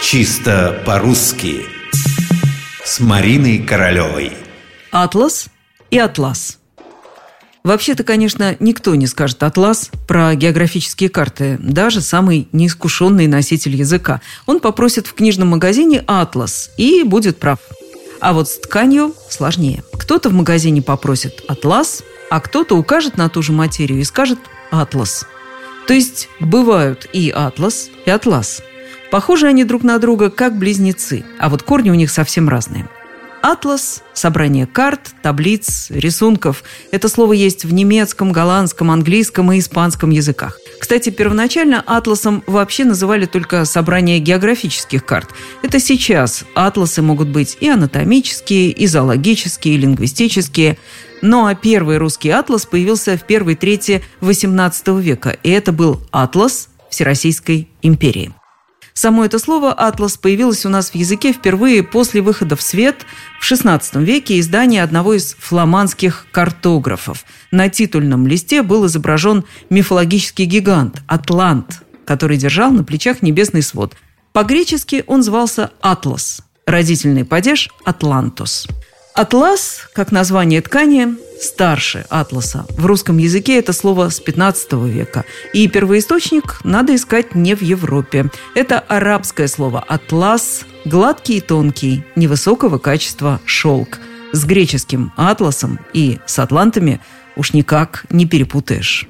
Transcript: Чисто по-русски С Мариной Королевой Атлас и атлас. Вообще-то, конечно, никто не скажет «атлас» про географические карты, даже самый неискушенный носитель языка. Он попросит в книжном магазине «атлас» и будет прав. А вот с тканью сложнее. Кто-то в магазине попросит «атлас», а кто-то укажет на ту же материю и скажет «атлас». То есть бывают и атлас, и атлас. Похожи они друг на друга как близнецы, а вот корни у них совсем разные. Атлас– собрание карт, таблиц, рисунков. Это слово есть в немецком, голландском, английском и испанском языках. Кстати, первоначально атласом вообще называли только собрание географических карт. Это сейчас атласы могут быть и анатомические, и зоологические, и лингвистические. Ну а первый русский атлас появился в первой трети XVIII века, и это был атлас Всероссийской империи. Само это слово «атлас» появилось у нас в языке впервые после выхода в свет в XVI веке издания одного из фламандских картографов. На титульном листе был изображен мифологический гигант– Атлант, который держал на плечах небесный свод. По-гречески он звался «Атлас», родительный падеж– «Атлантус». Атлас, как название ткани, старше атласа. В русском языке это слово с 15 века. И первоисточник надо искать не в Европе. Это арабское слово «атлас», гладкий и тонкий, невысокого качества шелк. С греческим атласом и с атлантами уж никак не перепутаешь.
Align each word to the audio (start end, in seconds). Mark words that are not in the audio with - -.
Чисто 0.00 0.80
по-русски 0.86 1.66
С 2.84 3.00
Мариной 3.00 3.58
Королевой 3.58 4.32
Атлас 4.92 5.48
и 5.90 5.98
атлас. 5.98 6.58
Вообще-то, 7.64 8.04
конечно, 8.04 8.56
никто 8.60 8.94
не 8.94 9.08
скажет 9.08 9.42
«атлас» 9.42 9.90
про 10.06 10.34
географические 10.36 11.10
карты, 11.10 11.58
даже 11.60 12.00
самый 12.00 12.48
неискушенный 12.52 13.26
носитель 13.26 13.74
языка. 13.74 14.22
Он 14.46 14.60
попросит 14.60 15.08
в 15.08 15.14
книжном 15.14 15.48
магазине 15.48 16.04
«атлас» 16.06 16.70
и 16.76 17.02
будет 17.02 17.38
прав. 17.38 17.58
А 18.20 18.32
вот 18.32 18.48
с 18.48 18.58
тканью 18.60 19.14
сложнее. 19.28 19.82
Кто-то 19.94 20.28
в 20.28 20.32
магазине 20.32 20.80
попросит 20.80 21.42
«атлас», 21.48 22.02
а 22.30 22.40
кто-то 22.40 22.76
укажет 22.76 23.16
на 23.16 23.28
ту 23.28 23.42
же 23.42 23.52
материю 23.52 24.00
и 24.00 24.04
скажет 24.04 24.38
«атлас». 24.70 25.26
То 25.88 25.94
есть 25.94 26.28
бывают 26.38 27.08
и 27.12 27.30
атлас, 27.30 27.88
и 28.06 28.10
атлас. 28.10 28.62
Похожи 29.10 29.46
они 29.46 29.64
друг 29.64 29.82
на 29.82 29.98
друга 29.98 30.30
как 30.30 30.58
близнецы, 30.58 31.24
а 31.38 31.48
вот 31.48 31.62
корни 31.62 31.90
у 31.90 31.94
них 31.94 32.10
совсем 32.10 32.48
разные. 32.48 32.88
Атлас– 33.40 34.02
собрание 34.14 34.66
карт, 34.66 35.12
таблиц, 35.22 35.86
рисунков. 35.90 36.64
Это 36.90 37.08
слово 37.08 37.34
есть 37.34 37.64
в 37.64 37.72
немецком, 37.72 38.32
голландском, 38.32 38.90
английском 38.90 39.52
и 39.52 39.60
испанском 39.60 40.10
языках. 40.10 40.58
Кстати, 40.78 41.10
первоначально 41.10 41.82
атласом 41.86 42.42
вообще 42.46 42.84
называли 42.84 43.26
только 43.26 43.64
собрание 43.64 44.18
географических 44.18 45.04
карт. 45.04 45.30
Это 45.62 45.78
сейчас 45.78 46.44
атласы 46.54 47.00
могут 47.00 47.28
быть 47.28 47.56
и 47.60 47.68
анатомические, 47.68 48.70
и 48.70 48.86
зоологические, 48.86 49.74
и 49.74 49.78
лингвистические. 49.78 50.76
Ну 51.22 51.46
а 51.46 51.54
первый 51.54 51.98
русский 51.98 52.30
атлас 52.30 52.66
появился 52.66 53.16
в 53.16 53.22
первой 53.22 53.54
трети 53.54 54.02
XVIII 54.20 55.00
века, 55.00 55.30
и 55.30 55.50
это 55.50 55.72
был 55.72 56.00
атлас 56.10 56.68
Всероссийской 56.90 57.68
империи. 57.82 58.34
Само 58.98 59.24
это 59.24 59.38
слово 59.38 59.72
«атлас» 59.72 60.16
появилось 60.16 60.66
у 60.66 60.68
нас 60.68 60.90
в 60.90 60.96
языке 60.96 61.32
впервые 61.32 61.84
после 61.84 62.20
выхода 62.20 62.56
в 62.56 62.62
свет 62.62 63.06
в 63.40 63.48
XVI 63.48 63.80
веке 64.02 64.40
издания 64.40 64.82
одного 64.82 65.14
из 65.14 65.36
фламандских 65.38 66.26
картографов. 66.32 67.24
На 67.52 67.68
титульном 67.68 68.26
листе 68.26 68.64
был 68.64 68.86
изображен 68.86 69.44
мифологический 69.70 70.46
гигант– 70.46 71.00
Атлант, 71.06 71.84
который 72.04 72.38
держал 72.38 72.72
на 72.72 72.82
плечах 72.82 73.22
небесный 73.22 73.62
свод. 73.62 73.94
По-гречески 74.32 75.04
он 75.06 75.22
звался 75.22 75.70
«Атлас», 75.80 76.42
родительный 76.66 77.24
падеж– 77.24 77.68
«Атлантус». 77.84 78.66
Атлас, 79.14 79.88
как 79.94 80.10
название 80.10 80.60
ткани, 80.60 81.14
старше 81.40 82.06
атласа. 82.10 82.66
В 82.70 82.86
русском 82.86 83.18
языке 83.18 83.58
это 83.58 83.72
слово 83.72 84.08
с 84.08 84.20
15 84.20 84.72
века. 84.84 85.24
И 85.52 85.68
первоисточник 85.68 86.60
надо 86.64 86.94
искать 86.94 87.34
не 87.34 87.54
в 87.54 87.62
Европе. 87.62 88.30
Это 88.54 88.78
арабское 88.80 89.48
слово 89.48 89.84
«атлас», 89.86 90.64
гладкий 90.84 91.38
и 91.38 91.40
тонкий, 91.40 92.04
невысокого 92.16 92.78
качества 92.78 93.40
шелк. 93.44 93.98
С 94.32 94.44
греческим 94.44 95.12
атласом 95.16 95.78
и 95.92 96.18
с 96.26 96.38
атлантами 96.38 97.00
уж 97.36 97.52
никак 97.52 98.04
не 98.10 98.26
перепутаешь. 98.26 99.08